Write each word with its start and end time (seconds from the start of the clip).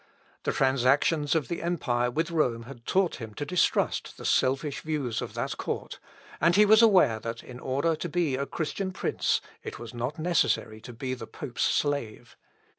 The 0.45 0.51
transactions 0.51 1.35
of 1.35 1.47
the 1.47 1.61
empire 1.61 2.09
with 2.09 2.31
Rome 2.31 2.63
had 2.63 2.87
taught 2.87 3.17
him 3.17 3.35
to 3.35 3.45
distrust 3.45 4.17
the 4.17 4.25
selfish 4.25 4.79
views 4.81 5.21
of 5.21 5.35
that 5.35 5.57
court; 5.57 5.99
and 6.41 6.55
he 6.55 6.65
was 6.65 6.81
aware 6.81 7.19
that 7.19 7.43
in 7.43 7.59
order 7.59 7.95
to 7.95 8.09
be 8.09 8.35
a 8.35 8.47
Christian 8.47 8.91
prince, 8.93 9.41
it 9.61 9.77
was 9.77 9.93
not 9.93 10.17
necessary 10.17 10.81
to 10.81 10.91
be 10.93 11.13
the 11.13 11.27
pope's 11.27 11.61
slave. 11.65 12.35